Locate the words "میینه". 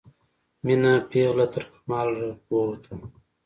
0.63-0.93